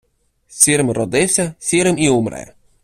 Сірим 0.47 0.91
родився, 0.91 1.53
сірим 1.59 1.97
і 1.97 2.09
умре. 2.09 2.53